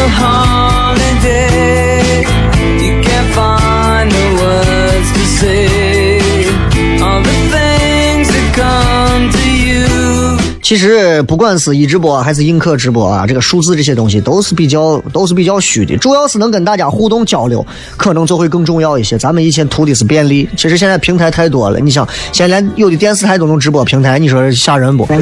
[10.71, 17.67] 其实不管是一直播还是映客直播啊，这个数字这些东西都是比较都是比较虚的，主要是能跟大家互动交流，
[17.97, 19.19] 可能就会更重要一些。
[19.19, 25.05] 咱们以前图的是便利，其实现在平台太多了，你想现在连有的电视台都能直播平台，你说吓人不？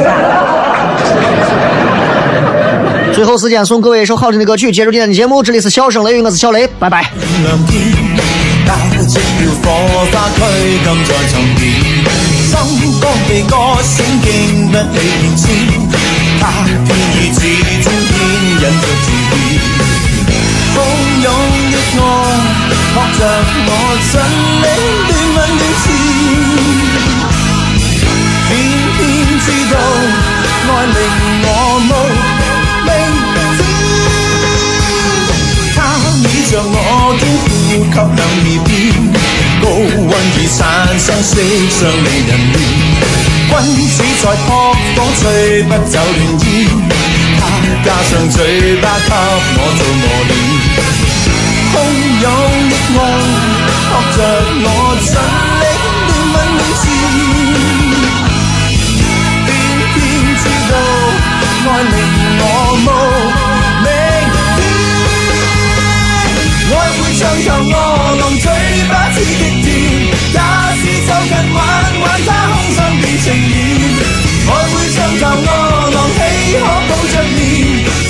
[3.14, 5.42] 最后时间送各位一首好听的歌曲，结束今天的节目。
[5.42, 7.10] 这里是笑声雷雨，我是小雷，拜拜。
[9.08, 9.66] 亮天，交織了火
[10.12, 10.40] 花驅
[10.84, 11.60] 禁在沉澱，
[12.44, 12.52] 心
[13.00, 13.52] 肝被歌
[13.82, 14.26] 聲經
[14.68, 15.42] 不起變遷，
[16.40, 16.42] 他
[16.84, 17.40] 偏以至
[17.82, 18.14] 尊天
[18.52, 19.34] 引着自變，
[20.74, 20.76] 洶
[21.24, 21.26] 湧
[21.72, 22.00] 的愛
[22.92, 23.20] 學着
[23.66, 23.70] 我
[24.10, 24.14] 盡
[24.62, 24.66] 力
[25.08, 25.84] 亂問亂纏。
[28.48, 28.50] 偏
[28.96, 28.98] 偏
[29.40, 29.74] 知道
[30.68, 30.96] 愛令
[31.44, 31.46] 我
[31.88, 31.90] 無
[37.98, 38.70] 呼吸兩耳邊，
[39.60, 40.58] 高温已产
[41.00, 41.30] 生色
[41.68, 42.54] 相令人面。
[43.48, 43.52] 君
[43.88, 44.48] 子在扑
[44.94, 45.22] 火吹
[45.64, 46.46] 不走亂煙，
[47.40, 47.42] 他
[47.84, 48.36] 加上嘴
[48.76, 50.30] 巴给我做磨练。
[51.74, 51.76] 汹
[52.22, 52.24] 涌
[52.70, 53.00] 的愛，
[53.88, 54.18] 學着
[54.62, 54.66] 我
[55.02, 55.10] 尽
[55.58, 55.62] 力
[56.06, 56.84] 亂問亂纏。
[59.44, 59.48] 偏
[59.94, 59.96] 偏
[60.36, 60.40] 知
[60.70, 60.72] 道
[61.66, 61.94] 爱令
[62.40, 62.42] 我
[62.78, 62.88] 无
[63.82, 63.86] 明
[64.54, 64.60] 天，
[66.70, 67.72] 愛會像頭餓
[71.38, 71.60] 使走近玩
[72.00, 73.52] 玩，它空心變情意。
[74.48, 75.46] 愛會像頭餓
[75.94, 76.20] 狼，豈
[76.58, 77.36] 可抱着眠？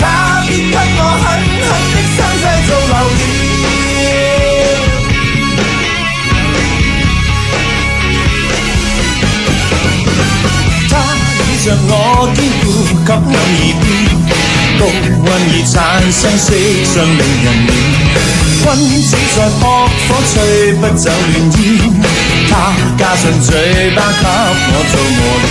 [0.00, 0.02] 它
[0.46, 1.26] 必給我狠
[1.68, 3.20] 狠的傷勢做留念。
[10.90, 10.92] 他
[11.38, 11.92] 倚着我
[12.34, 13.84] 肩呼吸兩耳邊，
[14.78, 14.82] 高
[15.24, 15.76] 溫已產
[16.10, 16.46] 生色
[16.84, 17.70] 相令人戀。
[18.60, 18.66] 君
[19.02, 19.62] 子在撲
[20.08, 20.34] 火吹
[20.74, 21.58] 不走亂煙，
[22.50, 22.52] 他，
[22.96, 24.24] 加上嘴巴给
[24.72, 25.46] 我做磨练，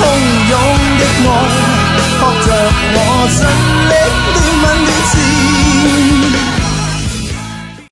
[0.00, 0.02] 汹
[0.50, 0.52] 涌
[0.98, 1.32] 的爱
[2.18, 2.48] 扑着
[2.94, 2.98] 我
[3.30, 3.73] 身。